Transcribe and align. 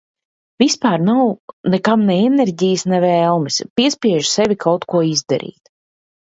Vispār 0.61 1.03
nav 1.09 1.21
nekam 1.73 2.07
ne 2.09 2.15
enerģijas 2.31 2.87
ne 2.95 3.03
vēlmes. 3.05 3.61
Piespiežu 3.77 4.33
sevi 4.33 4.61
kaut 4.67 4.91
ko 4.97 5.07
izdarīt. 5.15 5.75